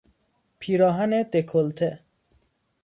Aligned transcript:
پیراهن 0.59 1.21
دکولته 1.33 1.99